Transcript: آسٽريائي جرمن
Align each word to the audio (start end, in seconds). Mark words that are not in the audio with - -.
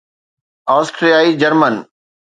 آسٽريائي 0.77 1.31
جرمن 1.41 1.75